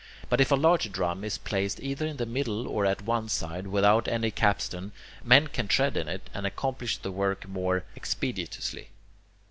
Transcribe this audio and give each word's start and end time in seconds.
But 0.29 0.41
if 0.41 0.49
a 0.49 0.55
larger 0.55 0.89
drum 0.89 1.23
is 1.23 1.37
placed 1.37 1.79
either 1.79 2.07
in 2.07 2.17
the 2.17 2.25
middle 2.25 2.67
or 2.67 2.87
at 2.87 3.03
one 3.03 3.29
side, 3.29 3.67
without 3.67 4.07
any 4.07 4.31
capstan, 4.31 4.93
men 5.23 5.45
can 5.45 5.67
tread 5.67 5.95
in 5.95 6.07
it 6.07 6.27
and 6.33 6.47
accomplish 6.47 6.97
the 6.97 7.11
work 7.11 7.47
more 7.47 7.83
expeditiously. 7.95 8.89